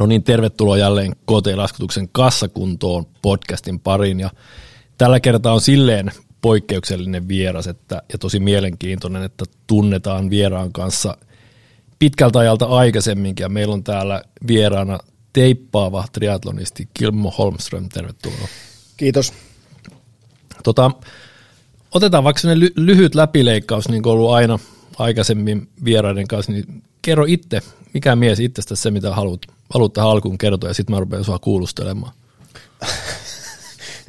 [0.00, 4.30] No niin, tervetuloa jälleen KT-laskutuksen kassakuntoon podcastin pariin ja
[4.98, 11.16] tällä kertaa on silleen poikkeuksellinen vieras että, ja tosi mielenkiintoinen, että tunnetaan vieraan kanssa
[11.98, 14.98] pitkältä ajalta aikaisemminkin ja meillä on täällä vieraana
[15.32, 18.48] teippaava triatlonisti Kilmo Holmström, tervetuloa.
[18.96, 19.32] Kiitos.
[20.64, 20.90] Tota,
[21.94, 24.58] otetaan vaikka sellainen lyhyt läpileikkaus, niin kuin ollut aina
[24.98, 27.60] aikaisemmin vieraiden kanssa, niin kerro itse,
[27.94, 29.40] mikä mies itsestä se, mitä haluat,
[29.74, 32.12] haluat tähän alkuun kertoa, ja sitten mä rupean sua kuulustelemaan.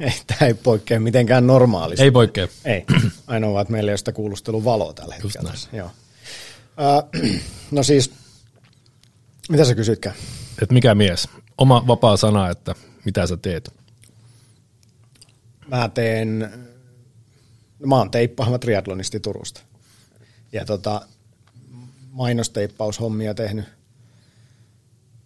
[0.00, 2.04] ei, tämä ei poikkea mitenkään normaalisti.
[2.04, 2.48] Ei poikkea.
[2.64, 2.84] Ei,
[3.26, 5.50] ainoa että meillä ei ole sitä kuulustelun valoa tällä hetkellä.
[5.50, 5.90] Just Joo.
[6.66, 8.10] Uh, no siis,
[9.48, 10.14] mitä sä kysytkään?
[10.62, 11.28] Et mikä mies?
[11.58, 12.74] Oma vapaa sana, että
[13.04, 13.72] mitä sä teet?
[15.68, 16.38] Mä teen,
[17.78, 19.60] no mä oon teippaama triatlonisti Turusta.
[20.52, 21.06] Ja tota,
[22.12, 23.64] mainosteippaushomia tehnyt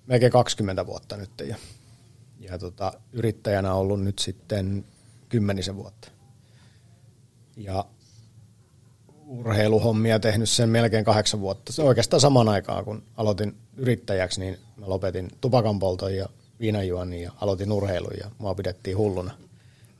[0.06, 1.56] melkein 20 vuotta nyt ja,
[2.40, 4.84] ja tota, yrittäjänä ollut nyt sitten
[5.28, 6.08] kymmenisen vuotta.
[7.56, 7.84] Ja
[9.26, 11.72] urheiluhommia tehnyt sen melkein kahdeksan vuotta.
[11.72, 16.28] Se oikeastaan saman aikaan, kun aloitin yrittäjäksi, niin mä lopetin tupakanpolton ja
[16.60, 19.34] viinajuonnin ja aloitin urheilun ja mua pidettiin hulluna.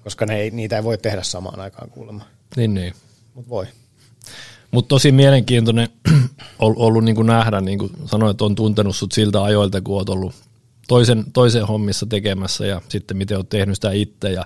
[0.05, 2.25] Koska ne ei, niitä ei voi tehdä samaan aikaan kuulemma.
[2.56, 2.95] Niin, niin.
[3.34, 3.67] Mutta voi.
[4.77, 5.89] Mutta tosi mielenkiintoinen
[6.59, 10.09] ollut niin kuin nähdä, niin kuin sanoin, että on tuntenut sut siltä ajoilta, kun olet
[10.09, 10.35] ollut
[10.89, 14.33] toisen, toisen hommissa tekemässä ja sitten miten olet tehnyt sitä itse.
[14.33, 14.45] Ja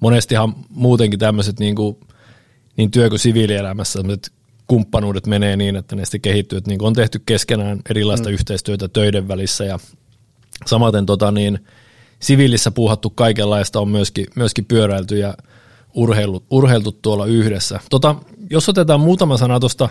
[0.00, 1.96] monestihan muutenkin tämmöiset niin, kuin,
[2.76, 3.98] niin työ- kuin siviilielämässä
[4.66, 8.34] kumppanuudet menee niin, että ne sitten kehittyy, että niin on tehty keskenään erilaista mm.
[8.34, 9.78] yhteistyötä töiden välissä ja
[10.66, 11.58] samaten tota niin,
[12.20, 15.34] siviilissä puuhattu kaikenlaista on myöskin, myöskin pyöräilty ja
[15.94, 17.80] urheilu, urheiltu tuolla yhdessä.
[17.90, 18.16] Tota,
[18.50, 19.88] jos otetaan muutama sana tuosta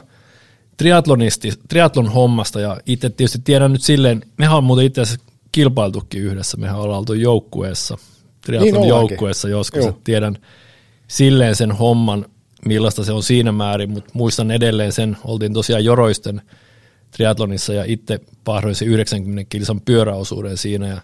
[0.77, 6.21] triatlonisti, triatlon hommasta ja itse tietysti tiedän nyt silleen, mehän on muuten itse asiassa kilpailtukin
[6.21, 7.97] yhdessä, mehän ollaan oltu joukkueessa,
[8.41, 10.37] triatlon niin joukkueessa joskus, että tiedän
[11.07, 12.25] silleen sen homman,
[12.65, 16.41] millaista se on siinä määrin, mutta muistan edelleen sen, oltiin tosiaan Joroisten
[17.11, 21.01] triatlonissa ja itse pahdoin se 90 kilsan pyöräosuuden siinä ja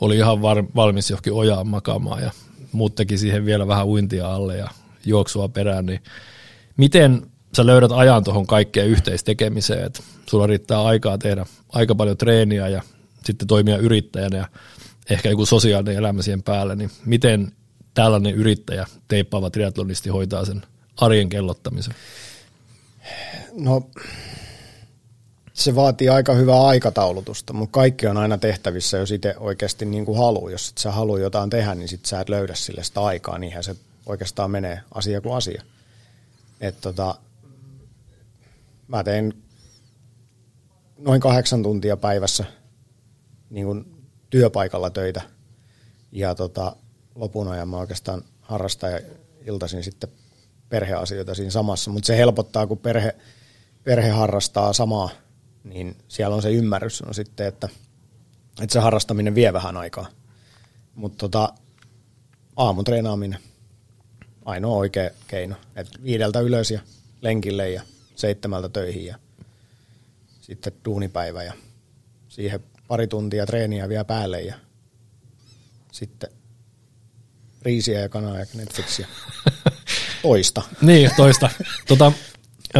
[0.00, 2.30] oli ihan var, valmis johonkin ojaan makaamaan ja
[2.72, 4.68] muut teki siihen vielä vähän uintia alle ja
[5.06, 6.00] juoksua perään, niin
[6.78, 12.68] miten sä löydät ajan tuohon kaikkeen yhteistekemiseen, että sulla riittää aikaa tehdä aika paljon treeniä
[12.68, 12.82] ja
[13.24, 14.48] sitten toimia yrittäjänä ja
[15.10, 17.52] ehkä joku sosiaalinen elämä siihen päälle, niin miten
[17.94, 20.62] tällainen yrittäjä, teippaava triatlonisti hoitaa sen
[20.96, 21.94] arjen kellottamisen?
[23.52, 23.90] No
[25.52, 30.18] se vaatii aika hyvää aikataulutusta, mutta kaikki on aina tehtävissä, jos itse oikeasti niin kuin
[30.18, 30.50] haluaa.
[30.50, 33.64] Jos et sä halua jotain tehdä, niin sit sä et löydä sille sitä aikaa, niinhän
[33.64, 35.62] se oikeastaan menee asia kuin asia.
[36.60, 37.14] Et tota,
[38.88, 39.34] mä teen
[40.98, 42.44] noin kahdeksan tuntia päivässä
[43.50, 45.22] niin kuin työpaikalla töitä.
[46.12, 46.76] Ja tota,
[47.14, 49.00] lopun ajan mä oikeastaan harrastan ja
[49.46, 50.10] iltaisin sitten
[50.68, 53.16] perheasioita siinä samassa, mutta se helpottaa, kun perhe,
[53.84, 55.10] perhe harrastaa samaa,
[55.64, 57.68] niin siellä on se ymmärrys on sitten, että,
[58.62, 60.06] että se harrastaminen vie vähän aikaa.
[60.94, 61.52] Mutta tota,
[62.56, 63.38] aamun treenaaminen,
[64.48, 65.56] ainoa oikea keino.
[65.76, 66.80] Et viideltä ylös ja
[67.20, 67.82] lenkille ja
[68.14, 69.16] seitsemältä töihin ja
[70.40, 71.52] sitten duunipäivä ja
[72.28, 74.54] siihen pari tuntia treeniä vielä päälle ja
[75.92, 76.30] sitten
[77.62, 79.06] riisiä ja kanaa ja Netflixiä.
[80.22, 80.62] Toista.
[80.82, 81.50] niin, toista.
[81.88, 82.12] Tota,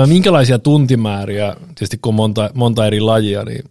[0.06, 3.64] minkälaisia tuntimääriä, tietysti kun on monta, monta eri lajia, niin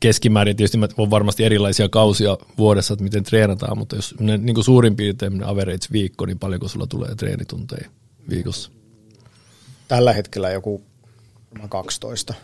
[0.00, 4.96] keskimäärin tietysti on varmasti erilaisia kausia vuodessa, että miten treenataan, mutta jos niin kuin suurin
[4.96, 7.90] piirtein average viikko, niin paljonko sulla tulee treenitunteja
[8.30, 8.70] viikossa?
[9.88, 10.82] Tällä hetkellä joku
[11.68, 12.34] 12,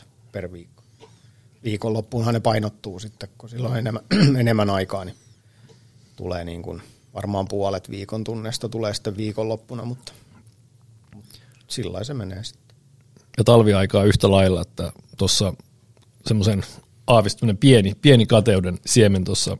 [0.00, 0.82] 10-15 per viikko.
[1.64, 4.02] Viikonloppuunhan ne painottuu sitten, kun sillä on enemmän,
[4.40, 5.16] enemmän aikaa, niin
[6.16, 6.82] tulee niin kuin,
[7.14, 10.12] varmaan puolet viikon tunnesta tulee sitten viikonloppuna, mutta,
[11.14, 11.34] mutta
[11.68, 12.67] sillä se menee sitten.
[13.38, 15.52] Ja talviaikaa yhtä lailla, että tuossa
[16.26, 16.64] semmoisen
[17.06, 19.56] aavistuminen pieni, pieni kateuden siemen tuossa,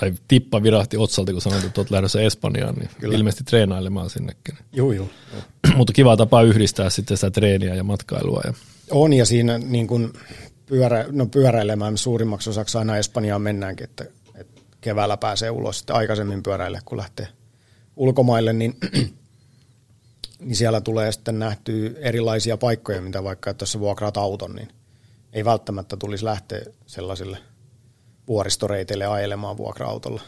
[0.00, 3.16] tai tippa virahti otsalta, kun sanoit, että olet lähdössä Espanjaan, niin Kyllä.
[3.16, 4.54] ilmeisesti treenailemaan sinnekin.
[4.72, 5.08] Joo, joo.
[5.76, 8.40] Mutta kiva tapa yhdistää sitten sitä treeniä ja matkailua.
[8.44, 8.52] Ja...
[8.90, 10.12] On, ja siinä niin kun
[10.66, 14.04] pyörä, no pyöräilemään suurimmaksi osaksi aina Espanjaan mennäänkin, että,
[14.34, 17.28] että keväällä pääsee ulos sitten aikaisemmin pyöräille, kun lähtee
[17.96, 18.76] ulkomaille, niin
[20.40, 24.68] niin siellä tulee sitten nähtyä erilaisia paikkoja, mitä vaikka, että jos sä vuokraat auton, niin
[25.32, 27.38] ei välttämättä tulisi lähteä sellaisille
[28.28, 30.22] vuoristoreiteille ajelemaan vuokra-autolla.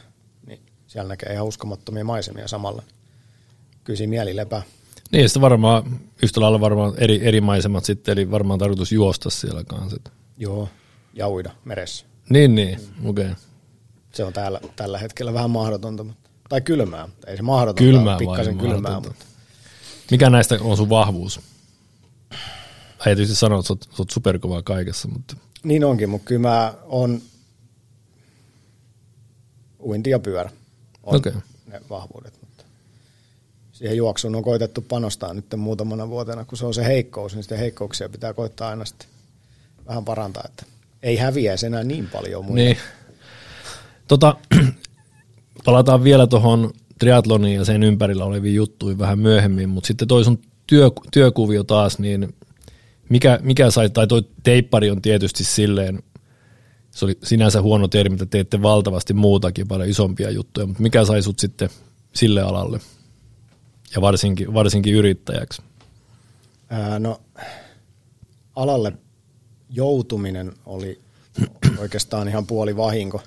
[0.46, 2.82] Niin siellä näkee ihan uskomattomia maisemia samalla.
[3.84, 4.62] Kyllä siinä mieli lepää.
[5.12, 9.64] Niin, sitten varmaan yhtä lailla varmaan eri, eri maisemat sitten, eli varmaan tarkoitus juosta siellä
[9.64, 10.00] kanssa.
[10.36, 10.68] Joo,
[11.14, 12.06] ja uida meressä.
[12.30, 13.24] Niin, niin, okei.
[13.24, 13.36] Okay.
[14.12, 17.08] Se on täällä, tällä hetkellä vähän mahdotonta, mutta, tai kylmää.
[17.26, 18.80] Ei se mahdotonta, Kylmää pikkasen kylmää.
[18.80, 19.08] mahdotonta?
[19.08, 19.24] Mutta
[20.10, 21.40] Mikä näistä on sun vahvuus?
[23.06, 26.40] Ei tietysti sanoa, että sä oot, sä oot superkova kaikessa, mutta niin onkin, mutta kyllä
[26.40, 27.22] mä on
[29.80, 30.50] uinti ja pyörä
[31.02, 31.32] on Okei.
[31.66, 32.34] ne vahvuudet.
[32.40, 32.64] Mutta
[33.72, 37.58] siihen juoksuun on koitettu panostaa nyt muutamana vuotena, kun se on se heikkous, niin sitten
[37.58, 39.08] heikkouksia pitää koittaa aina sitten
[39.86, 40.66] vähän parantaa, että
[41.02, 42.56] ei häviäisi enää niin paljon muita.
[42.56, 42.76] Niin.
[44.08, 44.36] Tota,
[45.64, 50.38] palataan vielä tuohon triatloniin ja sen ympärillä oleviin juttuihin vähän myöhemmin, mutta sitten toi sun
[50.66, 52.34] työ, työkuvio taas, niin
[53.08, 56.02] mikä, mikä sai, tai toi teippari on tietysti silleen,
[56.90, 61.22] se oli sinänsä huono termi, että teette valtavasti muutakin, paljon isompia juttuja, mutta mikä sai
[61.22, 61.68] sut sitten
[62.14, 62.80] sille alalle
[63.94, 65.62] ja varsinkin, varsinkin yrittäjäksi?
[66.70, 67.20] Ää, no,
[68.56, 68.92] alalle
[69.70, 71.00] joutuminen oli
[71.78, 73.22] oikeastaan ihan puoli vahinko.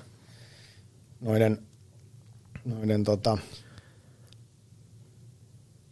[1.20, 1.58] Noiden,
[2.64, 3.38] noiden tota,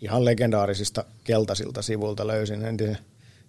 [0.01, 2.99] ihan legendaarisista keltaisilta sivulta löysin entisen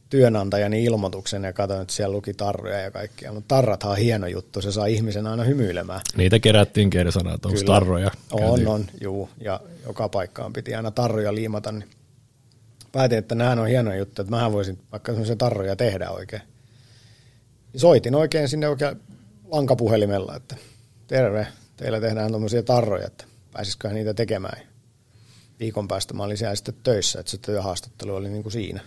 [0.10, 3.34] työnantajani ilmoituksen ja katsoin, että siellä luki tarroja ja kaikkia.
[3.34, 6.02] Mutta tarrathan on hieno juttu, se saa ihmisen aina hymyilemään.
[6.18, 8.12] Niitä kerättiin kersana, että onko tarroja?
[8.32, 9.30] On, Käytiin- on, juu.
[9.40, 11.90] Ja joka paikkaan piti aina tarroja liimata, niin
[12.92, 16.42] päätin, että nämä on hienoja juttuja, että mähän voisin vaikka semmoisia tarroja tehdä oikein.
[17.74, 19.02] Ja Soitin oikein sinne oikein
[19.52, 20.56] lankapuhelimella, että
[21.08, 21.48] terve,
[21.78, 24.62] teillä tehdään tuommoisia tarroja, että pääsisiköhän niitä tekemään.
[25.60, 28.82] Viikon päästä mä olin siellä sitten töissä, että se työhaastattelu oli niin kuin siinä.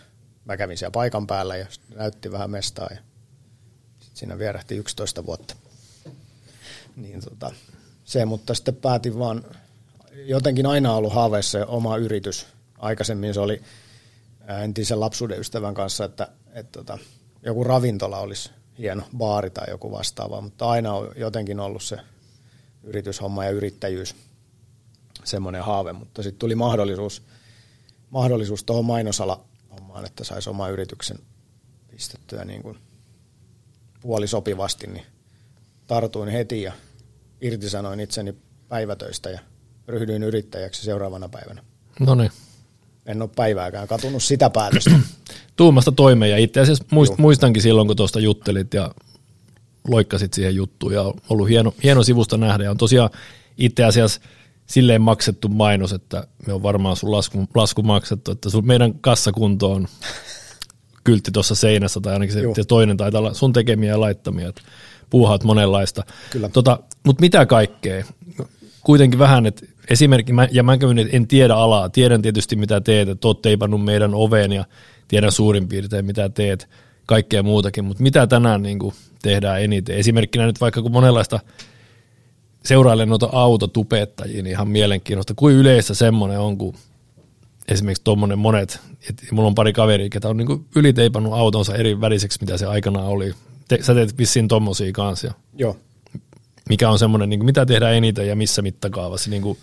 [0.45, 2.97] Mä kävin siellä paikan päällä ja näytti vähän mestaa ja
[4.01, 5.55] sitten siinä vierähti 11 vuotta.
[6.97, 7.53] Niin tota,
[8.05, 9.45] se, mutta sitten päätin vaan,
[10.13, 12.47] jotenkin aina ollut haaveissa oma yritys.
[12.79, 13.63] Aikaisemmin se oli
[14.63, 16.99] entisen lapsuuden ystävän kanssa, että, että tota,
[17.43, 21.97] joku ravintola olisi hieno baari tai joku vastaava, mutta aina on jotenkin ollut se
[22.85, 24.17] yrityshomma ja yrittäjyys
[25.25, 27.23] semmoinen haave, mutta sitten tuli mahdollisuus,
[28.11, 31.19] mahdollisuus tuohon mainosala hommaan, että saisi oma yrityksen
[31.91, 32.79] pistettyä niin kuin
[34.01, 35.07] puolisopivasti, niin
[35.87, 36.73] tartuin heti ja
[37.41, 38.35] irtisanoin itseni
[38.69, 39.41] päivätöistä ja
[39.89, 41.65] ryhdyin yrittäjäksi seuraavana päivänä.
[42.01, 42.31] No niin.
[43.07, 44.91] En ole päivääkään katunut sitä päätöstä.
[45.57, 48.95] tuumasta toimeen ja itse asiassa muist, muistankin silloin, kun tuosta juttelit ja
[49.89, 53.11] loikkasit siihen juttuun ja on ollut hieno, hieno sivusta nähdä ja on tosiaan
[53.59, 54.21] itse asiassa
[54.67, 59.73] silleen maksettu mainos, että me on varmaan sun lasku, lasku maksettu, että sun, meidän kassakunto
[59.73, 59.89] on
[61.05, 62.55] kyltti tuossa seinässä tai ainakin se, Joo.
[62.69, 64.63] toinen taitaa olla sun tekemiä ja laittamia, että
[65.11, 66.03] puuhaat monenlaista.
[66.31, 66.49] Kyllä.
[66.49, 68.05] Tota, Mutta mitä kaikkea?
[68.81, 72.81] Kuitenkin vähän, että esimerkki, mä, ja mä käyn, että en tiedä alaa, tiedän tietysti mitä
[72.81, 74.65] teet, että oot teipannut meidän oveen ja
[75.09, 76.69] tiedän suurin piirtein mitä teet,
[77.07, 79.97] kaikkea muutakin, mutta mitä tänään niin kuin tehdään eniten?
[79.97, 81.41] Esimerkkinä nyt vaikka kun monenlaista
[82.65, 86.75] seurailen noita autotupettajia, niin ihan mielenkiinnosta, kuin yleistä semmoinen on, kun
[87.69, 88.81] esimerkiksi tuommoinen monet,
[89.11, 93.07] että mulla on pari kaveria, ketä on niin yliteipannut autonsa eri väriseksi, mitä se aikanaan
[93.07, 93.35] oli.
[93.69, 95.35] Te, sä teet vissiin tommosia kanssa.
[95.57, 95.77] Joo.
[96.69, 99.31] Mikä on semmoinen, niin mitä tehdään eniten ja missä mittakaavassa.
[99.31, 99.59] Niin kuin,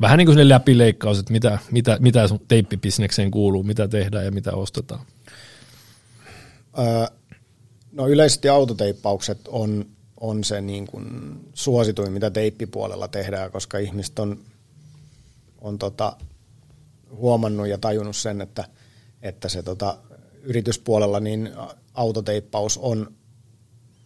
[0.00, 4.32] vähän niin kuin sinne läpileikkaus, että mitä, mitä, mitä sun teippibisnekseen kuuluu, mitä tehdään ja
[4.32, 5.00] mitä ostetaan.
[6.78, 7.06] Öö,
[7.92, 9.86] no yleisesti autoteippaukset on,
[10.20, 11.06] on se niin kuin
[11.54, 14.38] suosituin, mitä teippipuolella tehdään, koska ihmiset on,
[15.60, 16.16] on tota,
[17.10, 18.64] huomannut ja tajunnut sen, että,
[19.22, 19.98] että se tota,
[20.42, 21.50] yrityspuolella niin
[21.94, 23.12] autoteippaus on,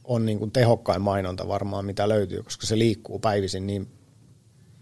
[0.05, 3.89] on niin kuin tehokkain mainonta varmaan, mitä löytyy, koska se liikkuu päivisin niin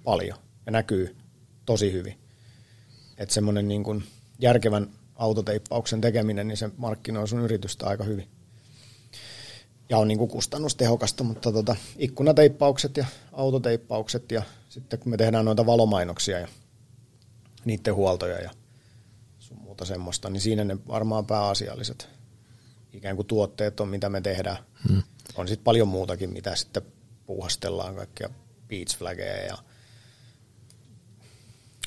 [0.05, 1.17] paljon ja näkyy
[1.67, 2.19] tosi hyvin.
[3.19, 4.05] Että semmoinen niin
[4.39, 8.34] järkevän autoteippauksen tekeminen, niin se markkinoi sun yritystä aika hyvin.
[9.89, 15.45] Ja on niin kuin kustannustehokasta, mutta tota, ikkunateippaukset ja autoteippaukset ja sitten kun me tehdään
[15.45, 16.49] noita valomainoksia ja
[17.65, 18.51] niiden huoltoja ja
[19.39, 22.09] sun muuta semmoista, niin siinä ne varmaan pääasialliset
[22.93, 24.57] ikään kuin tuotteet on, mitä me tehdään.
[24.89, 25.03] Hmm.
[25.37, 26.83] On sitten paljon muutakin, mitä sitten
[27.27, 28.31] puuhastellaan, kaikkia
[28.69, 29.59] beach flaggeja ja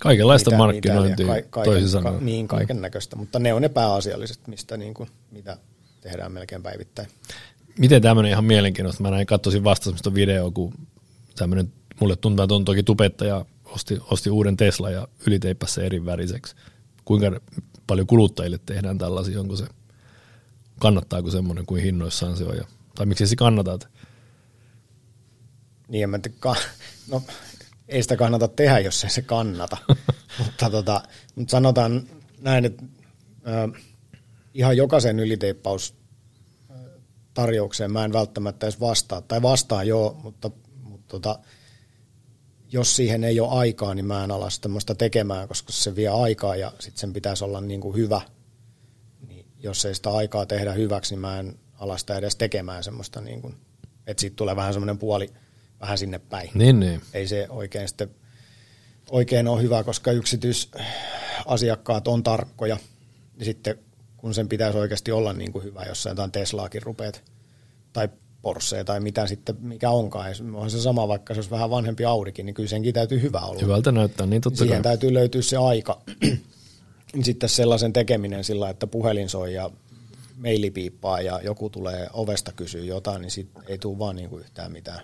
[0.02, 2.16] Kaikenlaista mitä- markkinointia, mitä- ka- toisin kaiken, sanoen.
[2.20, 5.58] Ka, niin, kaiken näköistä, mutta ne on ne pääasialliset, mistä niin kuin, mitä
[6.02, 7.10] tehdään melkein päivittäin.
[7.78, 9.04] Miten tämmöinen ihan mielenkiintoista?
[9.04, 10.74] Mä näin, katsoisin vasta semmoista videoa, kun
[11.36, 16.06] tämmöinen, mulle tuntuu, että on toki tubettaja, osti, osti uuden Tesla ja yliteippasi se eri
[16.06, 16.56] väriseksi.
[17.06, 17.40] Kuinka
[17.88, 19.66] paljon kuluttajille tehdään tällaisia, onko se,
[20.80, 22.58] kannattaako semmoinen kuin hinnoissaan se on?
[22.58, 22.64] Ja,
[22.96, 23.74] tai miksi se kannata?
[23.74, 23.88] että-
[25.88, 26.56] Niin mä ka-
[27.12, 27.22] no
[27.88, 29.78] ei sitä kannata tehdä, jos ei se kannata.
[30.44, 31.02] mutta, tota,
[31.36, 32.04] mutta sanotaan
[32.42, 32.84] näin, että
[33.48, 33.80] ö,
[34.54, 35.96] ihan jokaisen yliteippaus
[37.38, 39.22] tarjoukseen mä en välttämättä edes vastaa.
[39.22, 40.52] Tai vastaan joo, mutta,
[40.84, 41.40] mutta tota,
[42.72, 46.56] jos siihen ei ole aikaa, niin mä en ala semmoista tekemään, koska se vie aikaa
[46.56, 48.22] ja sitten sen pitäisi olla niin kuin hyvä.
[49.28, 53.22] Niin jos ei sitä aikaa tehdä hyväksi, niin mä en ala sitä edes tekemään semmoista,
[53.22, 53.56] niin kuin,
[54.08, 55.34] että siitä tulee vähän semmoinen puoli
[55.82, 56.50] vähän sinne päin.
[56.54, 57.02] Niin, niin.
[57.14, 58.10] Ei se oikein sitten
[59.10, 62.78] oikein ole hyvä, koska yksityisasiakkaat on tarkkoja.
[63.40, 63.80] Ja sitten
[64.18, 67.24] kun sen pitäisi oikeasti olla niin kuin hyvä, jos jotain Teslaakin rupeat
[67.94, 68.10] tai
[68.42, 70.36] Porsche tai mitä sitten, mikä onkaan.
[70.54, 73.62] On se sama, vaikka se olisi vähän vanhempi Audikin, niin kyllä senkin täytyy hyvä olla.
[73.62, 74.84] Hyvältä näyttää, niin totta Siihen kai.
[74.84, 76.02] täytyy löytyä se aika.
[77.24, 79.70] sitten sellaisen tekeminen sillä, että puhelin soi ja
[80.38, 84.40] maili piippaa ja joku tulee ovesta kysyä jotain, niin sit ei tule vaan niin kuin
[84.40, 85.00] yhtään mitään.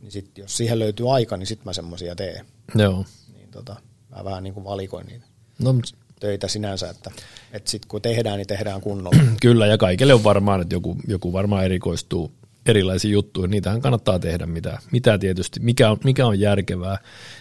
[0.00, 2.46] Niin sit, jos siihen löytyy aika, niin sitten mä semmoisia teen.
[2.74, 3.04] Joo.
[3.32, 3.76] Niin tota,
[4.16, 5.26] mä vähän niin kuin valikoin niitä
[5.58, 5.74] No,
[6.20, 7.10] töitä sinänsä, että,
[7.52, 9.18] että sitten kun tehdään, niin tehdään kunnolla.
[9.42, 12.32] kyllä, ja kaikille on varmaan, että joku, joku varmaan erikoistuu
[12.66, 13.50] erilaisiin juttuihin.
[13.50, 16.98] Niitähän kannattaa tehdä, mitä, mitä tietysti, mikä on, mikä on järkevää.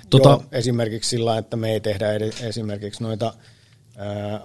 [0.10, 3.34] Tota, Joo, esimerkiksi sillä, että me ei tehdä ed- esimerkiksi noita
[3.98, 4.42] ää,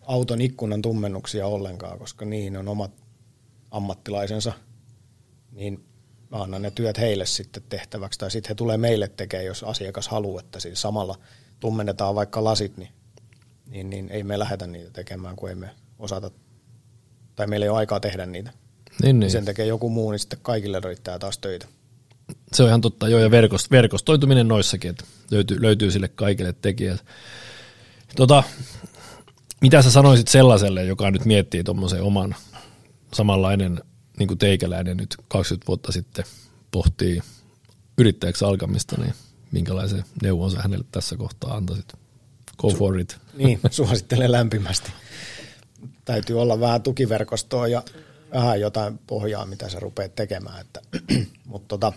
[0.00, 2.92] auton ikkunan tummennuksia ollenkaan, koska niihin on omat
[3.70, 4.52] ammattilaisensa,
[5.52, 5.84] niin
[6.30, 10.08] mä annan ne työt heille sitten tehtäväksi, tai sitten he tulee meille tekemään, jos asiakas
[10.08, 11.18] haluaa, että siis samalla
[11.60, 12.90] tummennetaan vaikka lasit, niin,
[13.70, 16.30] niin, niin ei me lähetä niitä tekemään, kun ei me osata,
[17.36, 18.50] tai meillä ei ole aikaa tehdä niitä.
[18.50, 19.20] niin, Niin.
[19.20, 19.30] niin.
[19.30, 21.66] Sen tekee joku muu, niin sitten kaikille riittää taas töitä.
[22.52, 27.04] Se on ihan totta, joo, ja verkost, verkostoituminen noissakin, että löytyy, löytyy sille kaikille tekijät.
[28.16, 28.42] Tota,
[29.60, 32.34] mitä sä sanoisit sellaiselle, joka nyt miettii tuommoisen oman
[33.14, 33.80] samanlainen
[34.18, 36.24] niin kuin teikäläinen nyt 20 vuotta sitten
[36.70, 37.20] pohtii
[37.98, 39.14] yrittäjäksi alkamista, niin
[39.52, 41.92] minkälaisen neuvon sä hänelle tässä kohtaa antaisit?
[42.60, 43.16] Go for it.
[43.34, 44.92] Niin, suosittelen lämpimästi.
[46.04, 47.82] Täytyy olla vähän tukiverkostoa ja
[48.32, 50.60] vähän jotain pohjaa, mitä sä rupeat tekemään.
[50.60, 50.80] Että,
[51.44, 51.92] mutta tota,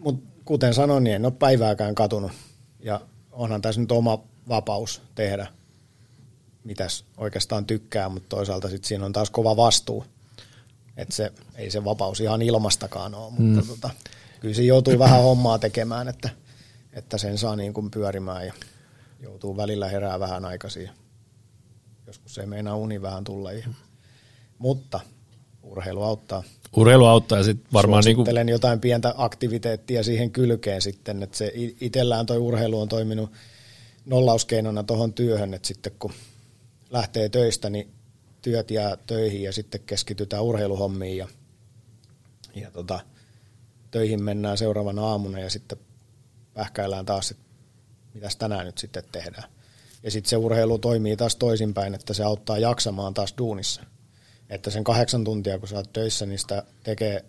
[0.00, 2.32] mut kuten sanoin, niin en ole päivääkään katunut.
[2.80, 3.00] Ja
[3.32, 5.46] onhan tässä nyt oma vapaus tehdä,
[6.64, 10.04] mitäs oikeastaan tykkää, mutta toisaalta sit siinä on taas kova vastuu.
[10.96, 13.68] Että se, ei se vapaus ihan ilmastakaan ole, mutta mm.
[13.68, 13.90] tota,
[14.40, 16.28] kyllä siinä joutuu vähän hommaa tekemään, että,
[16.92, 18.52] että sen saa niin kuin pyörimään ja
[19.20, 20.90] joutuu välillä herää vähän aikaisin.
[22.06, 23.52] Joskus ei meinaa uni vähän tulla.
[23.52, 23.68] Ja,
[24.58, 25.00] mutta
[25.62, 26.42] urheilu auttaa.
[26.76, 31.52] Urheilu auttaa ja sitten varmaan niin kuin, jotain pientä aktiviteettia siihen kylkeen sitten, että se
[31.80, 33.30] itsellään toi urheilu on toiminut
[34.04, 36.12] nollauskeinona tuohon työhön, että sitten kun
[36.90, 37.90] lähtee töistä, niin
[38.42, 41.28] työt jää töihin ja sitten keskitytään urheiluhommiin ja,
[42.54, 43.00] ja tota,
[43.90, 45.78] töihin mennään seuraavana aamuna ja sitten
[46.54, 47.44] pähkäillään taas, että
[48.14, 49.44] mitäs tänään nyt sitten tehdään.
[50.02, 53.82] Ja sitten se urheilu toimii taas toisinpäin, että se auttaa jaksamaan taas duunissa.
[54.50, 57.24] Että sen kahdeksan tuntia, kun sä oot töissä, niin sitä tekee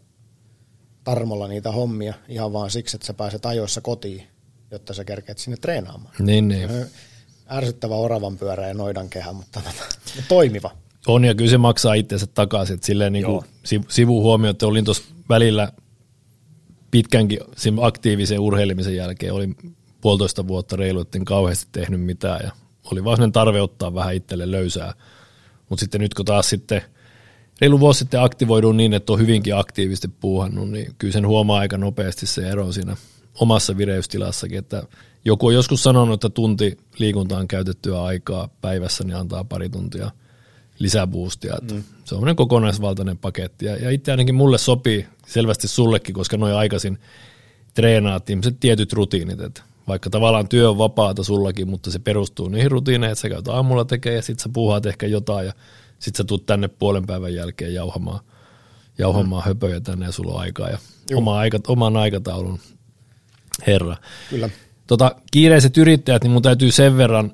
[1.03, 4.27] tarmolla niitä hommia ihan vaan siksi, että sä pääset ajoissa kotiin,
[4.71, 6.15] jotta sä kerkeät sinne treenaamaan.
[6.19, 6.69] niin, niin.
[7.51, 10.71] Ärsyttävä oravan pyörä ja noidan kehä, mutta, tota, mutta toimiva.
[11.07, 12.73] On ja kyllä se maksaa itsensä takaisin.
[12.73, 13.45] Että silleen niin kuin
[13.89, 15.71] sivuhuomio, että olin tuossa välillä
[16.93, 19.50] pitkänkin siinä aktiivisen urheilemisen jälkeen, oli
[20.01, 22.51] puolitoista vuotta reilu, etten kauheasti tehnyt mitään ja
[22.91, 24.93] oli vaan tarve ottaa vähän itselle löysää.
[25.69, 26.81] Mutta sitten nyt kun taas sitten
[27.62, 31.77] reilu vuosi sitten aktivoidun niin, että on hyvinkin aktiivisesti puuhannut, niin kyllä sen huomaa aika
[31.77, 32.97] nopeasti se ero siinä
[33.39, 34.83] omassa vireystilassakin, että
[35.25, 40.12] joku on joskus sanonut, että tunti liikuntaan käytettyä aikaa päivässä, niin antaa pari tuntia
[40.79, 41.57] lisäboostia.
[41.71, 41.83] Mm.
[42.03, 43.65] Se on kokonaisvaltainen paketti.
[43.65, 46.97] Ja, ja itse ainakin mulle sopii selvästi sullekin, koska noin aikaisin
[47.73, 49.41] treenaat ihmiset tietyt rutiinit.
[49.41, 53.47] Että vaikka tavallaan työ on vapaata sullakin, mutta se perustuu niihin rutiineihin, että sä käyt
[53.47, 55.53] aamulla tekemään ja sitten sä puhaat ehkä jotain ja
[55.99, 58.19] sitten sä tuut tänne puolen päivän jälkeen jauhamaan,
[58.97, 59.45] jauhamaan mm.
[59.45, 60.77] höpöjä tänne ja sulla on aikaa ja
[61.15, 62.59] oma aika, oman aikataulun
[63.67, 63.97] herra.
[64.29, 64.49] Kyllä.
[64.87, 67.31] Tota, kiireiset yrittäjät, niin mun täytyy sen verran,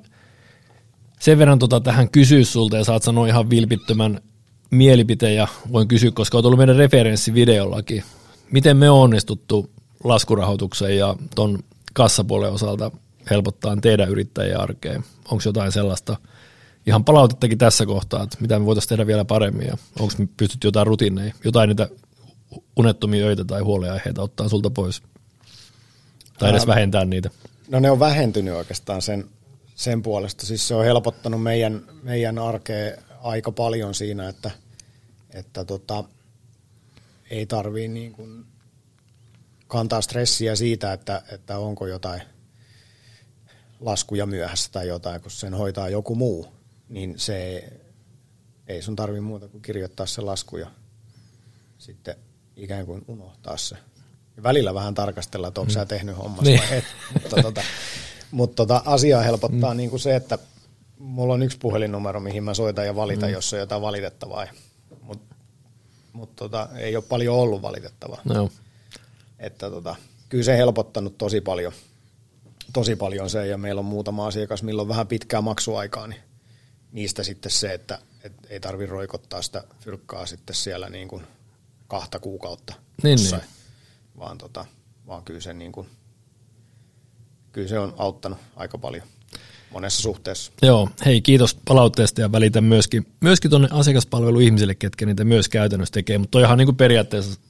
[1.20, 4.20] sen verran tota tähän kysyä sulta ja saat sanoa ihan vilpittömän
[4.70, 8.04] mielipiteen ja voin kysyä, koska on tullut meidän referenssivideollakin.
[8.50, 9.70] Miten me on onnistuttu
[10.04, 11.58] laskurahoituksen ja ton
[11.94, 12.90] kassapuolen osalta
[13.30, 15.04] helpottaa teidän yrittäjien arkeen?
[15.30, 16.16] Onko jotain sellaista
[16.86, 20.66] ihan palautettakin tässä kohtaa, että mitä me voitaisiin tehdä vielä paremmin ja onko me pystytty
[20.66, 21.88] jotain rutiineja, jotain niitä
[22.76, 25.02] unettomia öitä tai huoleaiheita ottaa sulta pois?
[26.38, 27.30] Tai edes vähentää niitä.
[27.68, 29.24] No ne on vähentynyt oikeastaan sen,
[29.80, 30.46] sen puolesta.
[30.46, 34.50] Siis se on helpottanut meidän, meidän arkea aika paljon siinä, että,
[35.30, 36.04] että tota,
[37.30, 38.46] ei tarvii niin kuin
[39.66, 42.22] kantaa stressiä siitä, että, että onko jotain
[43.80, 46.46] laskuja myöhässä tai jotain, kun sen hoitaa joku muu,
[46.88, 47.68] niin se
[48.66, 50.70] ei sun tarvi muuta kuin kirjoittaa se lasku ja
[51.78, 52.16] sitten
[52.56, 53.76] ikään kuin unohtaa se.
[54.36, 55.74] Ja välillä vähän tarkastella, että onko mm.
[55.74, 56.60] sä tehnyt hommassa niin.
[56.60, 56.84] vai et.
[57.12, 57.62] Mutta tota,
[58.30, 59.76] mutta tota, asiaa helpottaa mm.
[59.76, 60.38] niin kuin se, että
[60.98, 63.32] mulla on yksi puhelinnumero, mihin mä soitan ja valitan, mm.
[63.32, 64.46] jos on jotain valitettavaa.
[65.02, 65.34] Mutta
[66.12, 68.20] mut tota, ei ole paljon ollut valitettavaa.
[68.24, 68.50] No.
[69.38, 69.96] Että tota,
[70.28, 71.72] kyllä se helpottanut tosi paljon,
[72.72, 76.20] tosi paljon se, ja meillä on muutama asiakas, millä on vähän pitkää maksuaikaa, niin
[76.92, 81.26] niistä sitten se, että et ei tarvi roikottaa sitä fyrkkaa sitten siellä niin kuin
[81.88, 83.40] kahta kuukautta niin, niin.
[84.18, 84.66] vaan, tota,
[85.06, 85.86] vaan kyllä se, niin kuin,
[87.52, 89.02] kyllä se on auttanut aika paljon
[89.72, 90.52] monessa suhteessa.
[90.62, 96.18] Joo, hei kiitos palautteesta ja välitän myöskin, myöskin tuonne asiakaspalveluihmisille, ketkä niitä myös käytännössä tekee,
[96.18, 97.40] mutta toihan niin kuin periaatteessa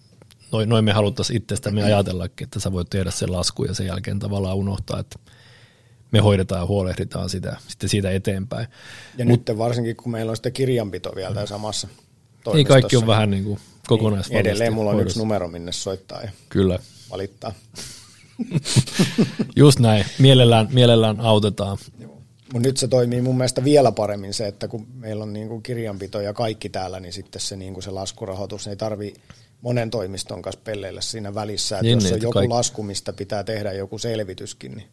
[0.52, 4.18] noin, noin me haluttaisiin itsestämme ajatellakin, että sä voit tehdä sen lasku ja sen jälkeen
[4.18, 5.18] tavallaan unohtaa, että
[6.12, 8.66] me hoidetaan ja huolehditaan sitä, sitten siitä eteenpäin.
[9.18, 11.88] Ja Mut, nyt varsinkin, kun meillä on sitten kirjanpito vielä tässä samassa
[12.52, 14.34] Niin kaikki on vähän niin kuin kokonaisvaltaisesti.
[14.34, 15.10] Niin edelleen mulla on hoidossa.
[15.10, 16.78] yksi numero, minne soittaa ja Kyllä.
[17.10, 17.52] valittaa.
[19.56, 21.78] Just näin, mielellään, mielellään autetaan.
[22.52, 25.62] Mutta nyt se toimii mun mielestä vielä paremmin se, että kun meillä on niin kuin
[25.62, 29.14] kirjanpito ja kaikki täällä, niin sitten se, niin kuin se laskurahoitus ei tarvi
[29.62, 31.76] monen toimiston kanssa pelleillä siinä välissä.
[31.76, 32.48] Että niin, jos niin, on joku kaikki.
[32.48, 34.88] lasku, mistä pitää tehdä joku selvityskin, niin,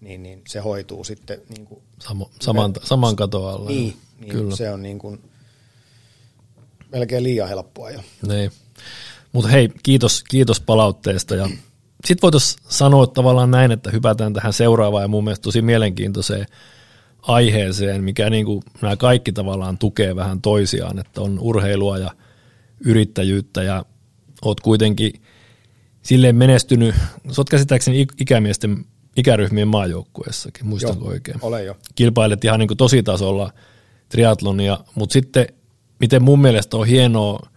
[0.00, 1.42] niin, niin se hoituu sitten.
[1.48, 3.70] Niin kuin Samo, saman, saman katon alla.
[3.70, 4.56] Niin, niin Kyllä.
[4.56, 5.20] se on niin kuin
[6.92, 8.00] melkein liian helppoa jo.
[8.28, 8.52] Niin.
[9.32, 11.48] Mutta hei, kiitos, kiitos palautteesta ja
[12.04, 16.46] sitten voitaisiin sanoa tavallaan näin, että hypätään tähän seuraavaan ja mun mielestä tosi mielenkiintoiseen
[17.22, 22.10] aiheeseen, mikä niin kuin nämä kaikki tavallaan tukee vähän toisiaan, että on urheilua ja
[22.80, 23.84] yrittäjyyttä ja
[24.44, 25.12] oot kuitenkin
[26.02, 26.94] silleen menestynyt,
[27.30, 28.84] sä oot käsittääkseni ikämiesten
[29.16, 31.38] ikäryhmien maajoukkueessakin, muistanko Joo, oikein?
[31.42, 31.76] Ole jo.
[31.94, 33.52] Kilpailet ihan niin kuin tositasolla
[34.08, 35.46] triatlonia, mutta sitten
[36.00, 37.48] miten mun mielestä on hienoa,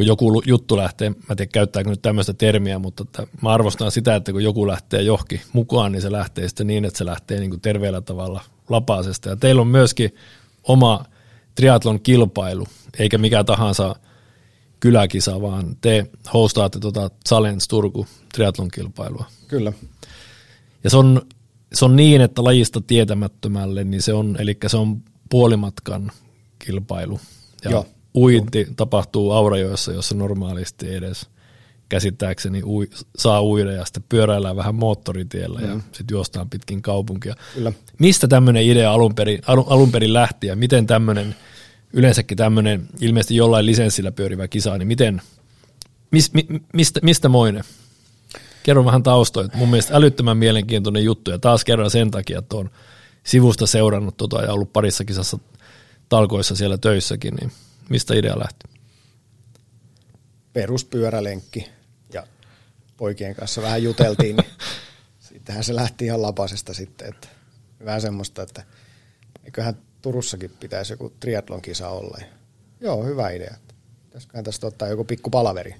[0.00, 3.90] kun joku juttu lähtee, mä en tiedä käyttääkö nyt tämmöistä termiä, mutta että mä arvostan
[3.90, 7.40] sitä, että kun joku lähtee johki mukaan, niin se lähtee sitten niin, että se lähtee
[7.40, 9.28] niin kuin terveellä tavalla lapaasesta.
[9.28, 10.14] Ja teillä on myöskin
[10.62, 11.04] oma
[11.54, 12.66] triatlon kilpailu,
[12.98, 13.96] eikä mikä tahansa
[14.80, 19.24] kyläkisa, vaan te hostaatte tuota Challenge Turku triatlon kilpailua.
[19.48, 19.72] Kyllä.
[20.84, 21.22] Ja se on,
[21.72, 26.12] se on niin, että lajista tietämättömälle, niin se on, eli se on puolimatkan
[26.58, 27.20] kilpailu.
[27.64, 27.86] Ja Joo.
[28.14, 28.70] Uinti Joo.
[28.76, 31.26] tapahtuu Aurajoissa, jossa normaalisti ei edes
[31.88, 35.68] käsittääkseni ui, saa uida ja sitten pyöräillään vähän moottoritiellä mm.
[35.68, 37.34] ja sitten juostaan pitkin kaupunkia.
[37.54, 37.72] Kyllä.
[37.98, 41.36] Mistä tämmöinen idea alun perin, alun, alun perin lähti ja miten tämmöinen,
[41.92, 45.22] yleensäkin tämmöinen ilmeisesti jollain lisenssillä pyörivä kisa, niin miten,
[46.10, 47.64] mis, mi, mistä, mistä moinen?
[48.62, 49.48] Kerro vähän taustoja.
[49.54, 52.70] Mun mielestä älyttömän mielenkiintoinen juttu ja taas kerran sen takia, että on
[53.24, 55.38] sivusta seurannut tota ja ollut parissa kisassa
[56.08, 57.52] talkoissa siellä töissäkin, niin
[57.90, 58.80] mistä idea lähti?
[60.52, 61.68] Peruspyörälenkki
[62.12, 62.26] ja
[62.96, 64.50] poikien kanssa vähän juteltiin, niin
[65.28, 67.28] sittenhän se lähti ihan lapasesta sitten, että
[67.84, 68.64] vähän semmoista, että
[69.44, 72.18] eiköhän Turussakin pitäisi joku triathlon kisa olla.
[72.80, 73.54] Joo, hyvä idea.
[74.04, 75.74] Pitäisiköhän tästä ottaa joku pikku palaveri.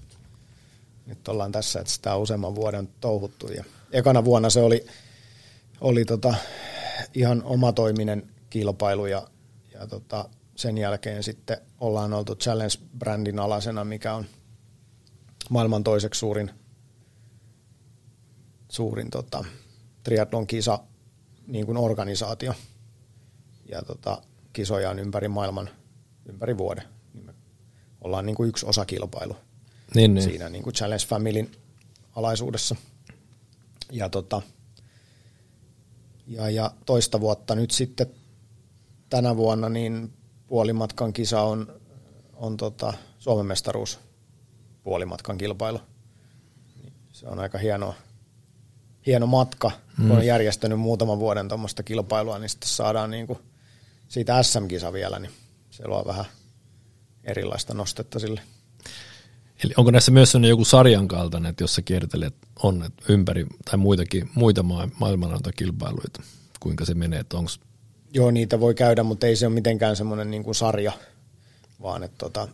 [1.07, 3.49] Nyt ollaan tässä, että sitä on useamman vuoden touhuttu.
[3.49, 4.87] Ja ekana vuonna se oli,
[5.81, 6.35] oli tota,
[7.14, 9.29] ihan omatoiminen kilpailu ja
[9.81, 10.29] ja tota,
[10.61, 14.27] sen jälkeen sitten ollaan oltu Challenge-brändin alasena, mikä on
[15.51, 16.51] maailman toiseksi suurin,
[18.68, 19.44] suurin tota,
[20.03, 20.79] triathlon kisa
[21.46, 22.55] niin kuin organisaatio.
[23.68, 25.70] Ja tota, kisoja on ympäri maailman,
[26.29, 26.85] ympäri vuoden.
[27.14, 27.35] Niin me
[28.01, 29.37] ollaan niin kuin yksi osakilpailu
[29.94, 30.25] niin, niin.
[30.25, 31.51] siinä niin kuin Challenge Familyn
[32.16, 32.77] alaisuudessa.
[33.92, 34.42] Ja, tota,
[36.27, 38.07] ja, ja toista vuotta nyt sitten
[39.11, 40.19] tänä vuonna niin
[40.51, 41.81] puolimatkan kisa on,
[42.35, 43.99] on tota Suomen mestaruus
[44.83, 45.81] puolimatkan kilpailu.
[47.13, 47.95] Se on aika hieno,
[49.07, 50.09] hieno matka, mm.
[50.09, 53.39] kun on järjestänyt muutaman vuoden tuommoista kilpailua, niin sitten saadaan niin kuin
[54.09, 55.33] siitä SM-kisa vielä, niin
[55.71, 56.25] se luo vähän
[57.25, 58.41] erilaista nostetta sille.
[59.65, 64.31] Eli onko näissä myös joku sarjan kaltainen, että jos sä kiertelet on ympäri tai muitakin,
[64.35, 66.23] muita maailman kilpailuita,
[66.61, 67.51] kuinka se menee, että onko
[68.14, 70.92] Joo, niitä voi käydä, mutta ei se ole mitenkään semmoinen niin kuin sarja,
[71.83, 72.49] vaan että tota,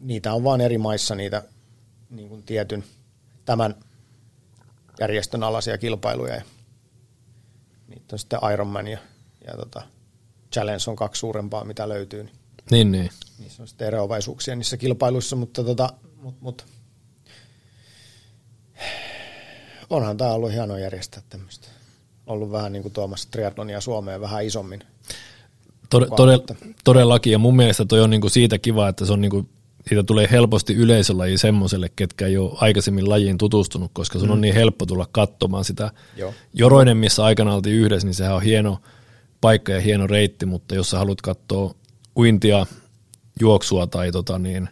[0.00, 1.42] niitä on vaan eri maissa niitä
[2.10, 2.84] niin kuin tietyn
[3.44, 3.74] tämän
[5.00, 6.34] järjestön alaisia kilpailuja.
[6.34, 6.42] Ja
[7.88, 8.98] niitä on sitten Ironman ja,
[9.46, 9.82] ja tota,
[10.52, 12.22] Challenge on kaksi suurempaa, mitä löytyy.
[12.22, 12.32] Niin,
[12.70, 13.10] niin, niin.
[13.38, 16.66] Niissä on sitten eroavaisuuksia niissä kilpailuissa, mutta tota, mut, mut,
[19.90, 21.77] onhan tämä ollut hienoa järjestää tämmöistä
[22.28, 24.80] ollut vähän niin kuin tuomassa triathlonia Suomeen vähän isommin.
[25.94, 29.48] Tod- todell- todellakin, ja mun mielestä toi on niinku siitä kiva, että se on niinku,
[29.88, 34.32] siitä tulee helposti yleisölaji semmoiselle, ketkä ei ole aikaisemmin lajiin tutustunut, koska sun mm.
[34.32, 35.90] on niin helppo tulla katsomaan sitä.
[36.16, 36.34] Joo.
[36.54, 38.78] Joroinen, missä aikana oltiin yhdessä, niin sehän on hieno
[39.40, 41.74] paikka ja hieno reitti, mutta jos sä haluat katsoa
[42.16, 42.66] uintia,
[43.40, 44.68] juoksua tai tota niin,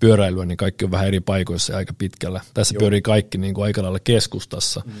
[0.00, 2.40] pyöräilyä, niin kaikki on vähän eri paikoissa ja aika pitkällä.
[2.54, 2.78] Tässä Joo.
[2.78, 4.82] pyörii kaikki niin kuin aika lailla keskustassa.
[4.86, 4.92] Mm.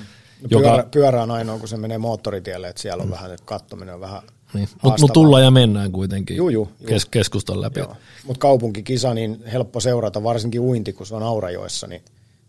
[0.50, 0.68] Joka...
[0.68, 3.12] pyörä, pyörä on ainoa, kun se menee moottoritielle, että siellä on mm.
[3.12, 4.22] vähän, kattominen on vähän
[4.54, 4.68] niin.
[4.82, 6.88] Mutta mut tullaan ja mennään kuitenkin juu, juu, juu.
[6.88, 7.80] Kes, keskustan läpi.
[8.24, 12.02] Mutta kaupunkikisa, niin helppo seurata, varsinkin uinti, kun se on Aurajoessa, niin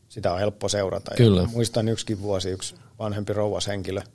[0.09, 1.11] sitä on helppo seurata.
[1.17, 1.41] Kyllä.
[1.41, 4.01] Ja muistan yksikin vuosi, yksi vanhempi rouvashenkilö–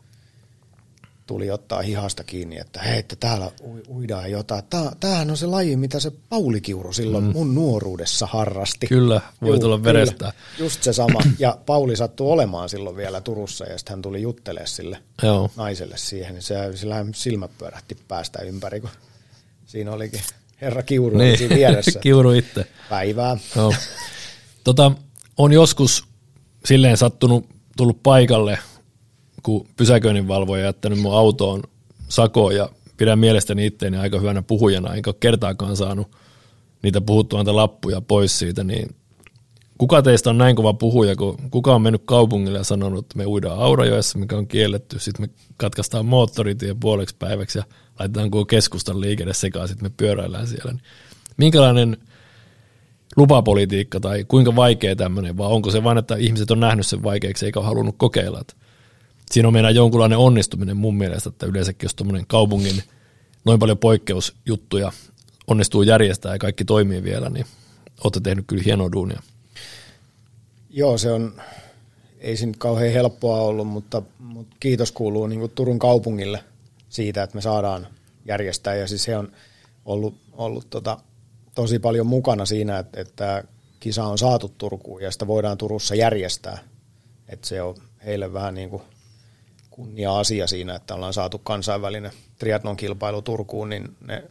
[1.27, 3.51] tuli ottaa hihasta kiinni, että hei, että täällä
[3.89, 4.65] uidaan jotain.
[4.71, 7.33] Tää, tämähän on se laji, mitä se Pauli Kiuru silloin mm.
[7.33, 8.87] mun nuoruudessa harrasti.
[8.87, 10.17] Kyllä, voi Juu, tulla verestä.
[10.19, 11.21] Kyllä, just se sama.
[11.39, 15.51] Ja Pauli sattui olemaan silloin vielä Turussa ja sitten hän tuli juttelemaan sille Joo.
[15.57, 16.35] naiselle siihen.
[16.35, 18.91] Niin se, sillä silmät pyörähti päästä ympäri, kun
[19.67, 20.21] siinä olikin
[20.61, 21.39] herra Kiuru niin.
[21.39, 22.01] siinä vieressä.
[22.03, 22.67] Kiuru itse.
[22.89, 23.37] Päivää.
[23.57, 23.75] Joo.
[24.65, 24.93] Tota,
[25.37, 26.05] on joskus
[26.65, 28.59] silleen sattunut tullut paikalle–
[29.42, 31.62] kun pysäköinninvalvoja jättänyt mun autoon
[32.09, 36.16] sakoon ja pidän mielestäni itteeni aika hyvänä puhujana, enkä ole kertaakaan saanut
[36.83, 38.94] niitä puhuttua lappuja pois siitä, niin
[39.78, 43.26] kuka teistä on näin kova puhuja, kun kuka on mennyt kaupungille ja sanonut, että me
[43.26, 47.64] uidaan Aurajoessa, mikä on kielletty, sitten me katkaistaan moottoritie puoleksi päiväksi ja
[47.98, 50.74] laitetaan koko keskustan liikenne sekaan, sitten me pyöräillään siellä.
[51.37, 51.96] Minkälainen
[53.16, 57.46] lupapolitiikka tai kuinka vaikea tämmöinen, vai onko se vain, että ihmiset on nähnyt sen vaikeaksi
[57.46, 58.40] eikä ole halunnut kokeilla?
[58.40, 58.55] Että
[59.33, 62.83] siinä on meidän jonkunlainen onnistuminen mun mielestä, että yleensäkin jos tuommoinen kaupungin
[63.45, 64.92] noin paljon poikkeusjuttuja
[65.47, 67.47] onnistuu järjestää ja kaikki toimii vielä, niin
[68.05, 69.23] olette tehnyt kyllä hienoa duunia.
[70.71, 71.33] Joo, se on,
[72.21, 76.45] ei se nyt kauhean helppoa ollut, mutta, mutta kiitos kuuluu niin Turun kaupungille
[76.88, 77.87] siitä, että me saadaan
[78.25, 78.75] järjestää.
[78.75, 79.33] Ja siis he on
[79.85, 80.99] ollut, ollut tota,
[81.55, 83.45] tosi paljon mukana siinä, että, että
[83.81, 86.59] kisa on saatu Turkuun ja sitä voidaan Turussa järjestää.
[87.29, 88.83] Että se on heille vähän niin kuin
[89.73, 94.25] kunnia-asia siinä, että ollaan saatu kansainvälinen triathlon kilpailu Turkuun, niin ne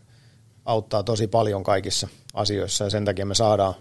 [0.66, 3.74] auttaa tosi paljon kaikissa asioissa ja sen takia me saadaan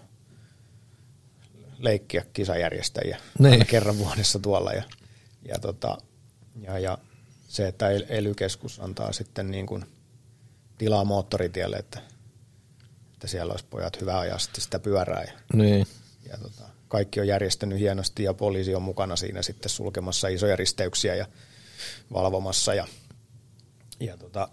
[1.77, 3.65] leikkiä kisajärjestäjiä niin.
[3.65, 4.83] kerran vuodessa tuolla ja,
[5.45, 5.97] ja, tota,
[6.61, 6.97] ja, ja
[7.47, 8.33] se, että ely
[8.79, 9.85] antaa sitten niin kuin
[10.77, 11.99] tilaa moottoritielle, että,
[13.13, 15.87] että siellä olisi pojat hyvä ajaa sitä pyörää ja, niin.
[16.29, 21.15] ja tota, kaikki on järjestänyt hienosti ja poliisi on mukana siinä sitten sulkemassa isoja risteyksiä
[21.15, 21.25] ja
[22.13, 22.87] valvomassa ja,
[23.99, 24.47] ja tota,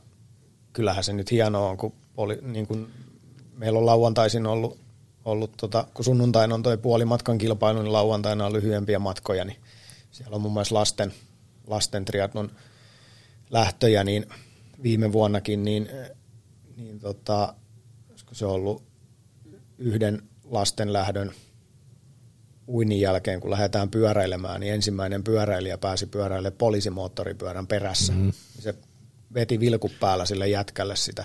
[0.72, 2.88] kyllähän se nyt hienoa on, kun, oli, niin kun
[3.56, 4.78] meillä on lauantaisin ollut,
[5.24, 9.58] ollut tota, kun sunnuntaina on toi puoli matkan kilpailu, niin lauantaina on lyhyempiä matkoja, niin
[10.10, 11.14] siellä on muun muassa lasten,
[11.66, 12.50] lasten triatlon
[13.50, 14.26] lähtöjä, niin
[14.82, 15.88] viime vuonnakin, niin,
[16.76, 17.54] niin tota,
[18.32, 18.82] se on ollut
[19.78, 21.32] yhden lasten lähdön
[22.68, 28.12] uinnin jälkeen, kun lähdetään pyöräilemään, niin ensimmäinen pyöräilijä pääsi pyöräille poliisimoottoripyörän perässä.
[28.12, 28.32] Mm-hmm.
[28.58, 28.74] Se
[29.34, 31.24] veti vilku päällä sille jätkälle sitä.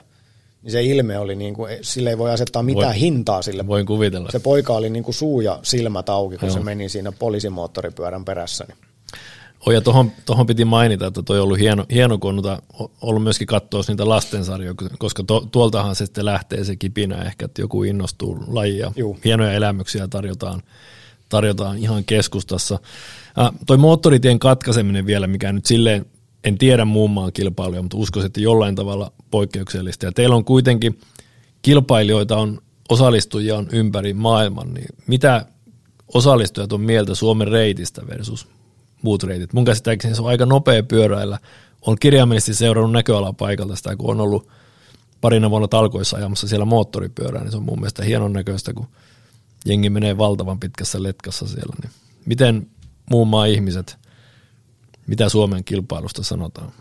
[0.62, 3.68] Niin se ilme oli, niin kuin, sille ei voi asettaa mitään voi, hintaa sille.
[3.68, 4.32] Voin kuvitella.
[4.32, 6.58] Se poika oli niin kuin suu ja silmät auki, kun Joo.
[6.58, 8.66] se meni siinä poliisimoottoripyörän perässä.
[8.68, 8.78] Niin.
[9.66, 12.58] Oh, ja tohon, tohon piti mainita, että toi on ollut hieno, hieno kun on
[13.02, 17.62] ollut myöskin katsoa niitä lastensarjoja, koska to, tuoltahan se sitten lähtee se kipinä ehkä, että
[17.62, 18.92] joku innostuu lajia.
[19.26, 20.62] Hienoja elämyksiä tarjotaan
[21.34, 22.80] tarjotaan ihan keskustassa.
[23.40, 26.06] Äh, toi moottoritien katkaiseminen vielä, mikä nyt silleen,
[26.44, 30.06] en tiedä muun maan kilpailuja, mutta uskoisin, että jollain tavalla poikkeuksellista.
[30.06, 31.00] Ja teillä on kuitenkin
[31.62, 35.46] kilpailijoita, on osallistujia on ympäri maailman, niin mitä
[36.14, 38.48] osallistujat on mieltä Suomen reitistä versus
[39.02, 39.54] muut reitit?
[39.54, 41.40] Mun käsittääkseni se on aika nopea pyöräillä.
[41.82, 44.48] On kirjaimellisesti seurannut näköalapaikalta sitä, kun on ollut
[45.22, 48.88] parina vuonna talkoissa ajamassa siellä moottoripyörää, niin se on mun mielestä hienon näköistä, kun
[49.66, 51.76] jengi menee valtavan pitkässä letkassa siellä.
[51.82, 51.92] Niin
[52.26, 52.68] miten
[53.10, 53.98] muun maan ihmiset,
[55.08, 56.74] mitä Suomen kilpailusta sanotaan?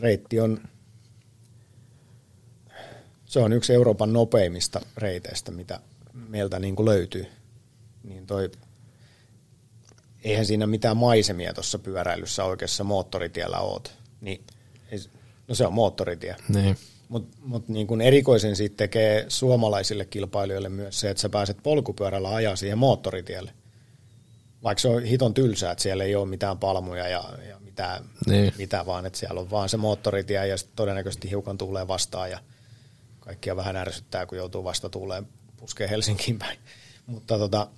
[0.00, 0.60] Reitti on,
[3.26, 5.80] se on yksi Euroopan nopeimmista reiteistä, mitä
[6.28, 7.26] meiltä niin kuin löytyy.
[8.04, 8.50] Niin toi,
[10.24, 13.92] eihän siinä mitään maisemia tuossa pyöräilyssä oikeassa moottoritiellä oot.
[14.20, 14.46] Niin,
[15.48, 16.36] no se on moottoritie.
[16.48, 16.76] Niin
[17.14, 22.34] mutta mut niin kun erikoisen siitä tekee suomalaisille kilpailijoille myös se, että sä pääset polkupyörällä
[22.34, 23.52] ajaa siihen moottoritielle.
[24.62, 28.52] Vaikka se on hiton tylsää, että siellä ei ole mitään palmuja ja, ja mitään, niin.
[28.58, 32.38] mitään, vaan että siellä on vaan se moottoritie ja todennäköisesti hiukan tulee vastaan ja
[33.20, 36.58] kaikkia vähän ärsyttää, kun joutuu vasta tuuleen puskee Helsinkiin päin.
[37.06, 37.68] Mutta tota,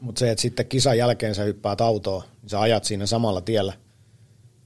[0.00, 3.72] mut se, että sitten kisan jälkeen sä hyppäät autoon, niin sä ajat siinä samalla tiellä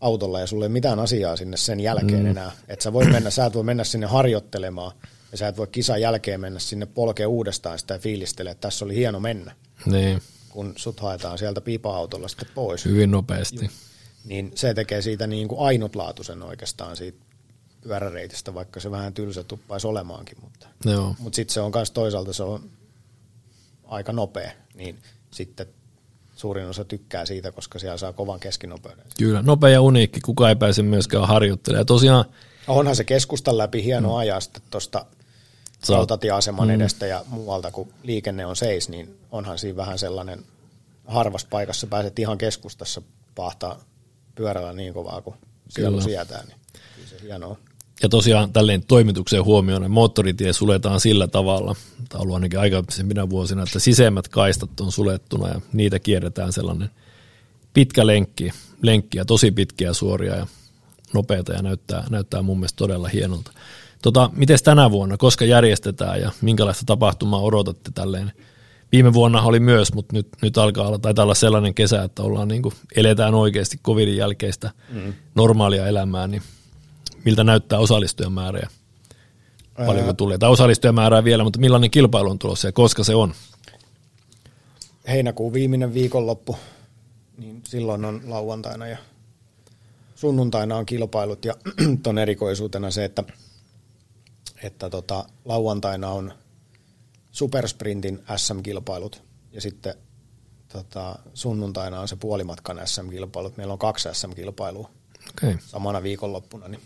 [0.04, 2.30] autolla ja sulla ei mitään asiaa sinne sen jälkeen mm.
[2.30, 2.52] enää.
[2.68, 4.92] Että sä voi mennä, sä et voi mennä sinne harjoittelemaan
[5.32, 8.84] ja sä et voi kisan jälkeen mennä sinne polkea uudestaan sitä ja fiilistele, että tässä
[8.84, 9.54] oli hieno mennä.
[9.86, 10.22] Niin.
[10.48, 12.84] Kun sut haetaan sieltä piipa-autolla sitten pois.
[12.84, 13.70] Hyvin nopeasti.
[14.24, 17.18] Niin se tekee siitä niin kuin ainutlaatuisen oikeastaan siitä
[17.80, 20.38] pyöräreitistä, vaikka se vähän tylsä tuppaisi olemaankin.
[20.40, 21.14] Mutta, Joo.
[21.18, 22.70] mutta sitten se on myös toisaalta se on
[23.84, 24.98] aika nopea, niin
[25.30, 25.66] sitten
[26.34, 29.04] suurin osa tykkää siitä, koska siellä saa kovan keskinopeuden.
[29.18, 31.86] Kyllä, nopea ja uniikki, kuka ei pääse myöskään harjoittelemaan.
[31.86, 32.24] Tosiaan,
[32.68, 34.14] Onhan se keskustan läpi hieno mm.
[34.14, 35.06] ajaa sitten tuosta
[35.88, 36.74] rautatieaseman mm.
[36.74, 40.44] edestä ja muualta, kun liikenne on seis, niin onhan siinä vähän sellainen
[41.06, 43.02] harvassa paikassa pääset ihan keskustassa
[43.34, 43.80] pahtaa
[44.34, 45.36] pyörällä niin kovaa kuin
[45.68, 46.56] sielu sietää, niin
[46.94, 47.56] kyllä se hienoa.
[48.02, 51.74] Ja tosiaan tälleen toimitukseen huomioon, moottoritie suletaan sillä tavalla,
[52.08, 56.90] tai ollut ainakin aikaisempina vuosina, että siseimmät kaistat on sulettuna ja niitä kierretään sellainen
[57.74, 58.50] pitkä lenkki,
[58.82, 60.46] lenkki ja tosi pitkiä suoria ja
[61.14, 63.52] nopeita ja näyttää, näyttää mun mielestä todella hienolta.
[64.02, 68.32] Tota, miten tänä vuonna, koska järjestetään ja minkälaista tapahtumaa odotatte tälleen?
[68.92, 72.48] Viime vuonna oli myös, mutta nyt, nyt alkaa olla, taitaa olla sellainen kesä, että ollaan
[72.48, 75.12] niin kuin, eletään oikeasti covidin jälkeistä mm.
[75.34, 76.42] normaalia elämää, niin
[77.24, 78.68] miltä näyttää osallistujamäärä ja
[79.86, 80.38] paljonko tulee?
[80.38, 83.34] Tai osallistujamäärää vielä, mutta millainen kilpailu on tulossa ja koska se on?
[85.08, 86.56] heinäkuun viimeinen viikonloppu,
[87.38, 88.98] niin silloin on lauantaina ja
[90.14, 91.54] sunnuntaina on kilpailut ja
[92.02, 93.24] ton erikoisuutena se, että,
[94.62, 96.32] että tota, lauantaina on
[97.32, 99.94] supersprintin SM-kilpailut ja sitten
[100.68, 103.56] tota, sunnuntaina on se puolimatkan SM-kilpailut.
[103.56, 104.90] Meillä on kaksi SM-kilpailua
[105.30, 105.58] Okay.
[105.66, 106.80] samana viikonloppuna, niin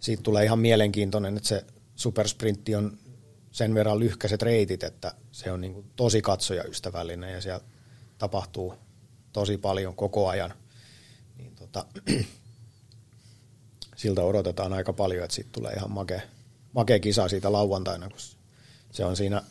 [0.00, 1.64] siitä tulee ihan mielenkiintoinen, että se
[1.96, 2.98] supersprintti on
[3.52, 7.64] sen verran lyhkäiset reitit, että se on niin kuin tosi katsojaystävällinen ja siellä
[8.18, 8.74] tapahtuu
[9.32, 10.54] tosi paljon koko ajan.
[11.36, 11.86] Niin tota,
[13.96, 16.20] siltä odotetaan aika paljon, että siitä tulee ihan makea,
[16.72, 18.18] makea kisa siitä lauantaina, kun
[18.92, 19.42] se on siinä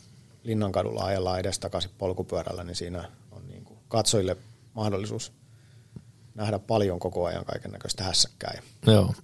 [0.42, 4.36] Linnankadulla ajellaan edestakaisin polkupyörällä, niin siinä on niin kuin katsojille
[4.74, 5.32] mahdollisuus
[6.34, 8.62] nähdä paljon koko ajan kaiken näköistä hässäkkää.
[8.86, 9.14] Joo.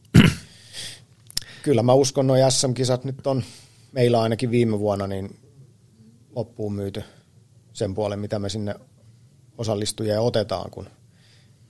[1.63, 3.43] Kyllä mä uskon, noi SM-kisat nyt on
[3.93, 5.37] meillä ainakin viime vuonna niin
[6.37, 7.03] loppuun myyty
[7.73, 8.75] sen puolen, mitä me sinne
[9.59, 10.87] osallistujia otetaan, kun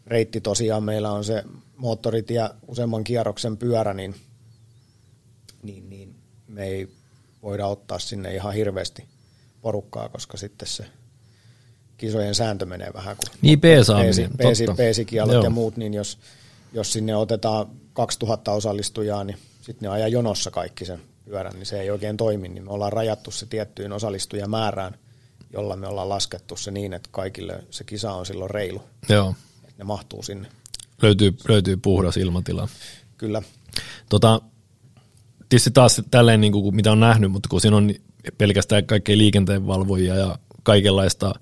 [0.06, 1.44] reitti tosiaan meillä on se
[1.76, 4.14] moottoritie useamman kierroksen pyörä, niin,
[5.62, 6.14] niin, niin
[6.48, 6.88] me ei
[7.42, 9.04] voida ottaa sinne ihan hirveästi
[9.60, 10.84] porukkaa, koska sitten se
[11.96, 16.18] kisojen sääntö menee vähän kuin Niin peesi, peesi, peesikielot ja muut, niin jos,
[16.72, 21.80] jos sinne otetaan 2000 osallistujaa, niin sitten ne ajaa jonossa kaikki sen pyörän, niin se
[21.80, 24.94] ei oikein toimi, niin me ollaan rajattu se tiettyyn osallistujamäärään,
[25.52, 29.34] jolla me ollaan laskettu se niin, että kaikille se kisa on silloin reilu, Joo.
[29.62, 30.48] että ne mahtuu sinne.
[31.02, 32.68] Löytyy, löytyy puhdas ilmatila.
[33.18, 33.42] Kyllä,
[34.08, 34.40] Tota,
[35.48, 37.94] tietysti taas tälleen, niin kuin, mitä on nähnyt, mutta kun siinä on
[38.38, 41.34] pelkästään kaikkea liikenteenvalvojia ja kaikenlaista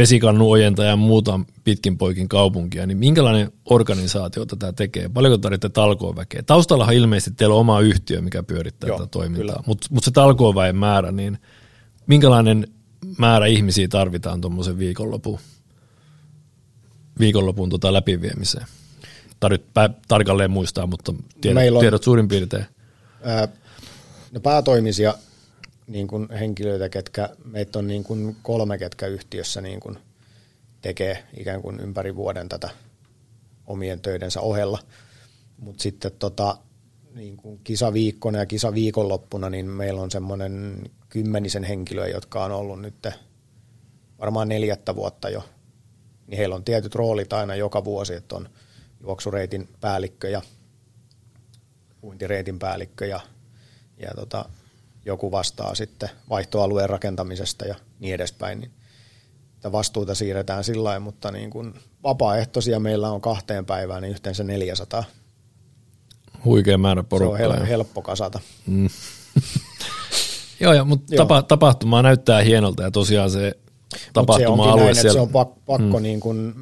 [0.00, 5.08] vesikannu ojentaa ja muuta pitkin poikin kaupunkia, niin minkälainen organisaatio tätä tekee?
[5.08, 6.42] Paljonko tarvitte talkooväkeä?
[6.42, 10.76] Taustallahan ilmeisesti teillä on oma yhtiö, mikä pyörittää Joo, tätä toimintaa, mutta mut se talkooväen
[10.76, 11.38] määrä, niin
[12.06, 12.68] minkälainen
[13.18, 15.38] määrä ihmisiä tarvitaan tuommoisen viikonlopun,
[17.18, 18.66] viikonlopun tota läpiviemiseen?
[19.40, 22.64] Tarvit pä- tarkalleen muistaa, mutta tiedot, Meillä on- tiedot suurin piirtein.
[23.24, 23.48] Ää,
[24.32, 25.14] no päätoimisia
[25.90, 29.98] niin kuin henkilöitä, ketkä meitä on niin kuin kolme, ketkä yhtiössä niin kuin
[30.82, 32.70] tekee ikään kuin ympäri vuoden tätä
[33.66, 34.78] omien töidensä ohella.
[35.58, 36.56] Mutta sitten tota,
[37.14, 43.06] niin kuin kisaviikkona ja kisaviikonloppuna, niin meillä on semmoinen kymmenisen henkilöä, jotka on ollut nyt
[44.18, 45.44] varmaan neljättä vuotta jo.
[46.26, 48.48] Niin heillä on tietyt roolit aina joka vuosi, että on
[49.00, 50.42] juoksureitin päällikkö ja
[52.02, 53.20] uintireitin päällikkö ja,
[53.98, 54.44] ja tota,
[55.10, 58.60] joku vastaa sitten vaihtoalueen rakentamisesta ja niin edespäin.
[58.60, 58.70] Niin
[59.56, 64.44] tätä vastuuta siirretään sillä lailla, mutta niin kuin vapaaehtoisia meillä on kahteen päivään niin yhteensä
[64.44, 65.04] 400.
[66.44, 67.46] Huikea määrä Se porukkaa.
[67.48, 68.40] on hel- ja- helppo kasata.
[70.60, 71.24] Joo, ja, mutta Joo.
[71.24, 73.38] tapa, tapahtuma näyttää hienolta ja tosiaan se
[73.96, 75.12] se tapahtuma-alue näin, että siellä.
[75.16, 76.02] se on pak- pakko mm.
[76.02, 76.54] niin kuin,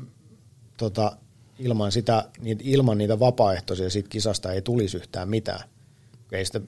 [0.77, 1.17] tota,
[1.59, 5.69] ilman, sitä, niitä, ilman niitä vapaaehtoisia siitä kisasta ei tulisi yhtään mitään.
[6.33, 6.61] Ei sitä,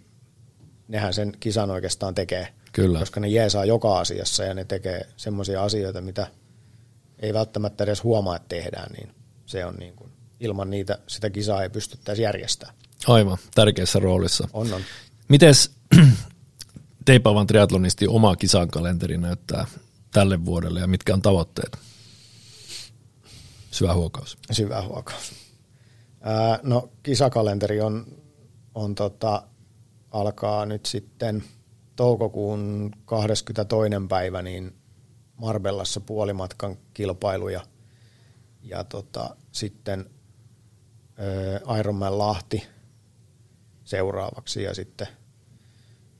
[0.90, 2.48] nehän sen kisan oikeastaan tekee.
[2.72, 2.98] Kyllä.
[2.98, 6.26] Koska ne jeesaa joka asiassa ja ne tekee semmoisia asioita, mitä
[7.18, 9.14] ei välttämättä edes huomaa, että tehdään, niin
[9.46, 12.76] se on niin kuin, ilman niitä sitä kisaa ei pystyttäisi järjestämään.
[13.07, 14.48] Aivan, tärkeässä roolissa.
[14.53, 14.83] On, on.
[15.29, 15.70] Mites
[17.05, 19.66] teipaavan triatlonisti oma kisan kalenteri näyttää
[20.12, 21.79] tälle vuodelle ja mitkä on tavoitteet?
[23.70, 24.38] Syvä huokaus.
[24.53, 25.33] Syvä huokaus.
[26.20, 28.07] Ää, no kisakalenteri on,
[28.74, 29.42] on tota,
[30.10, 31.44] alkaa nyt sitten
[31.96, 33.90] toukokuun 22.
[34.08, 34.74] päivä niin
[35.36, 37.60] Marbellassa puolimatkan kilpailuja
[38.62, 40.10] ja tota, sitten
[41.66, 42.66] ää, Ironman Lahti
[43.84, 45.06] seuraavaksi ja sitten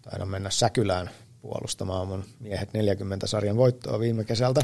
[0.03, 1.11] taidan mennä Säkylään
[1.43, 4.61] puolustamaan mun miehet 40 sarjan voittoa viime kesältä.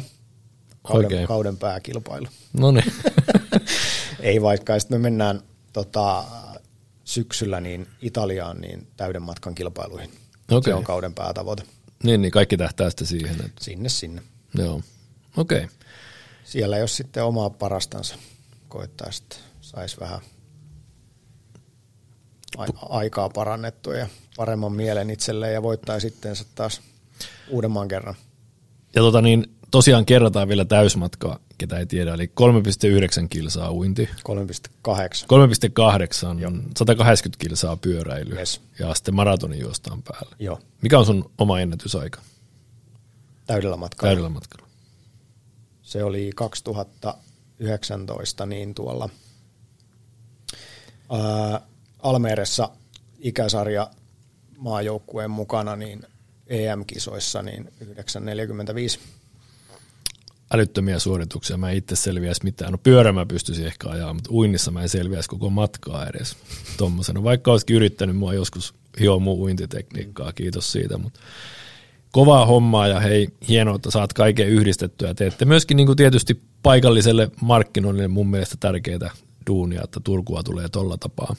[0.83, 1.29] Kauden, Oikein.
[1.29, 2.27] kauden pääkilpailu.
[2.53, 2.93] No niin.
[4.21, 5.41] Ei vaikka, sitten me mennään
[5.73, 6.25] tota,
[7.07, 10.11] syksyllä niin Italiaan niin täyden matkan kilpailuihin.
[10.51, 10.71] Okei.
[10.71, 11.63] Se on kauden päätavoite.
[12.03, 13.31] niin, niin kaikki tähtää sitten siihen.
[13.31, 14.23] Että, Sinne sinne.
[14.55, 14.83] joo.
[15.37, 15.65] Okei.
[15.65, 15.69] Okay.
[16.45, 18.17] Siellä jos sitten omaa parastansa
[18.69, 20.21] koittaa, sitten saisi vähän
[22.89, 26.81] aikaa parannettua ja paremman mielen itselleen ja voittaa sitten taas
[27.49, 28.15] uudemman kerran.
[28.95, 32.33] Ja tota niin, tosiaan kerrataan vielä täysmatkaa, ketä ei tiedä, eli 3,9
[33.31, 34.11] kilsaa uinti, 3,8.
[34.89, 34.97] 3,8,
[36.79, 38.61] 180 kilsaa pyöräily Yes.
[38.79, 40.37] ja sitten maratonin juostaan päälle.
[40.39, 42.21] Joo, Mikä on sun oma ennätysaika
[43.47, 44.09] täydellä matkalla.
[44.09, 44.67] täydellä matkalla?
[45.83, 49.09] Se oli 2019 niin tuolla
[51.13, 51.61] ää,
[52.03, 52.69] Almeeressa
[53.19, 53.91] ikäsarja
[54.59, 56.03] maajoukkueen mukana niin
[56.47, 58.99] EM-kisoissa niin 945.
[60.55, 62.73] Älyttömiä suorituksia, mä en itse selviäisi mitään.
[62.73, 66.37] No pyörä mä pystyisin ehkä ajaa, mutta uinnissa mä en selviäisi koko matkaa edes
[66.77, 67.23] tommosena.
[67.23, 71.21] Vaikka olisikin yrittänyt mua joskus hioa mun uintitekniikkaa, kiitos siitä, mutta
[72.11, 75.15] kovaa hommaa ja hei, hienoa, että saat kaiken yhdistettyä.
[75.15, 79.11] Teette myöskin niin kuin tietysti paikalliselle markkinoinnille mun mielestä tärkeää
[79.47, 81.37] duunia, että Turkua tulee tolla tapaa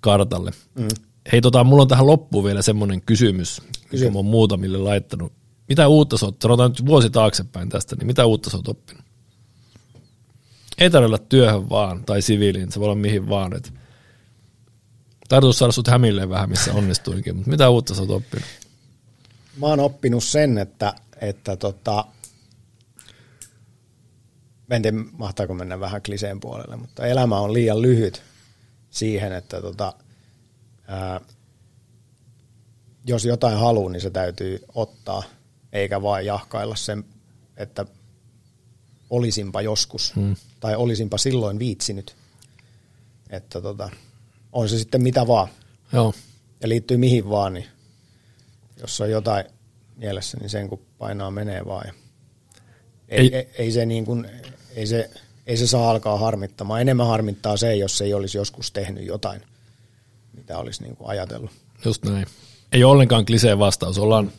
[0.00, 0.50] kartalle.
[0.74, 0.88] Mm.
[1.32, 4.04] Hei, tota, mulla on tähän loppuun vielä semmoinen kysymys, Kysy.
[4.04, 5.32] mikä mä oon muutamille laittanut.
[5.70, 9.04] Mitä uutta sä oot, sanotaan nyt vuosi taaksepäin tästä, niin mitä uutta sä oot oppinut?
[10.78, 13.56] Ei tarvitse olla työhön vaan, tai siviiliin, se voi olla mihin vaan.
[13.56, 13.72] Et
[15.28, 18.48] tarkoitus saada sut hämilleen vähän, missä onnistuinkin, mutta mitä uutta sä oot oppinut?
[19.56, 22.04] Mä oon oppinut sen, että, että tota,
[24.70, 28.22] en tiedä, mahtaako mennä vähän kliseen puolelle, mutta elämä on liian lyhyt
[28.90, 29.92] siihen, että tota,
[30.88, 31.20] ää,
[33.06, 35.22] jos jotain haluaa, niin se täytyy ottaa,
[35.72, 37.04] eikä vain jahkailla sen,
[37.56, 37.86] että
[39.10, 40.36] olisinpa joskus, hmm.
[40.60, 42.16] tai olisinpa silloin viitsinyt.
[43.30, 43.90] Että tota,
[44.52, 45.48] on se sitten mitä vaan,
[45.92, 46.14] Joo,
[46.60, 47.66] ja liittyy mihin vaan, niin
[48.80, 49.44] jos on jotain
[49.96, 51.86] mielessä, niin sen kun painaa menee vaan.
[51.86, 51.92] Ja
[53.08, 54.28] ei, Ei- ei, ei, se niin kuin,
[54.76, 55.10] ei, se,
[55.46, 56.80] ei se saa alkaa harmittamaan.
[56.80, 59.42] Enemmän harmittaa se, jos ei olisi joskus tehnyt jotain,
[60.32, 61.50] mitä olisi niin kuin ajatellut.
[61.84, 62.26] just näin.
[62.72, 64.32] Ei ole ollenkaan kliseen vastaus, ollaan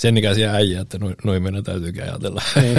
[0.00, 2.42] sen ikäisiä äijä, että noin, noin meidän täytyykin ajatella.
[2.56, 2.76] Niin.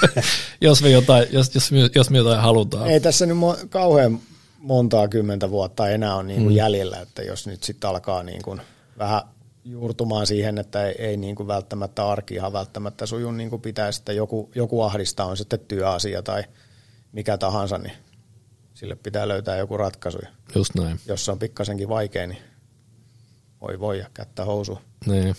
[0.60, 2.90] jos, me jotain, jos, jos, me, jos me jotain halutaan.
[2.90, 4.20] Ei tässä nyt mo- kauhean
[4.58, 6.56] montaa kymmentä vuotta enää on niin kuin mm.
[6.56, 8.60] jäljellä, että jos nyt sitten alkaa niin kuin
[8.98, 9.22] vähän
[9.64, 14.00] juurtumaan siihen, että ei, ei niin kuin välttämättä arki ihan välttämättä suju niin kuin pitäisi,
[14.00, 16.44] että joku, joku ahdistaa, on sitten työasia tai
[17.12, 17.94] mikä tahansa, niin
[18.74, 20.18] sille pitää löytää joku ratkaisu.
[20.54, 21.00] Just näin.
[21.06, 22.42] Jos se on pikkasenkin vaikea, niin
[23.60, 25.36] voi voi ja kättä housu, Niin,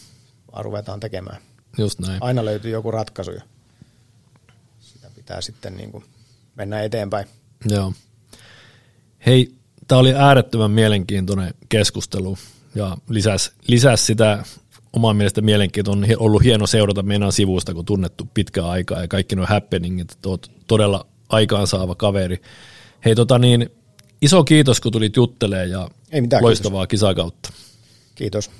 [0.63, 1.37] ruvetaan tekemään.
[1.77, 2.23] just näin.
[2.23, 3.41] Aina löytyy joku ratkaisu ja
[4.79, 6.03] sitä pitää sitten niin kuin
[6.55, 7.27] mennä eteenpäin.
[7.69, 7.93] Joo.
[9.25, 9.51] Hei,
[9.87, 12.37] tämä oli äärettömän mielenkiintoinen keskustelu
[12.75, 14.43] ja lisäs, lisäs sitä
[14.93, 16.09] oman mielestä mielenkiintoinen.
[16.19, 20.29] On ollut hieno seurata meidän sivusta, kun tunnettu pitkään aikaa ja kaikki nuo happeningit, että
[20.29, 22.41] oot todella aikaansaava kaveri.
[23.05, 23.69] Hei, tota niin,
[24.21, 27.49] iso kiitos, kun tulit juttelemaan ja Ei mitään, loistavaa kisakautta.
[28.15, 28.51] Kiitos.